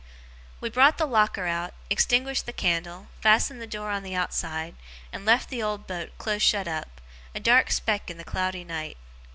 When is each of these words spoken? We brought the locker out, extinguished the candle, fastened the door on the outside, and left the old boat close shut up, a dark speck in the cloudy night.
We 0.59 0.71
brought 0.71 0.97
the 0.97 1.05
locker 1.05 1.45
out, 1.45 1.75
extinguished 1.91 2.47
the 2.47 2.53
candle, 2.53 3.09
fastened 3.19 3.61
the 3.61 3.67
door 3.67 3.91
on 3.91 4.01
the 4.01 4.15
outside, 4.15 4.73
and 5.13 5.25
left 5.27 5.49
the 5.51 5.61
old 5.61 5.85
boat 5.85 6.09
close 6.17 6.41
shut 6.41 6.67
up, 6.67 6.99
a 7.35 7.39
dark 7.39 7.69
speck 7.69 8.09
in 8.09 8.17
the 8.17 8.23
cloudy 8.23 8.63
night. 8.63 8.97